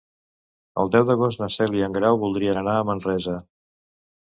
El 0.83 0.89
deu 0.95 1.05
d'agost 1.11 1.43
na 1.45 1.51
Cel 1.57 1.77
i 1.79 1.85
en 1.91 2.01
Grau 2.01 2.21
voldrien 2.27 2.65
anar 2.67 2.77
a 2.83 2.93
Manresa. 2.93 3.41